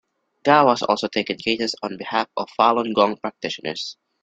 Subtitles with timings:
[0.43, 3.97] Gao has also taken cases on behalf of Falun Gong practitioners.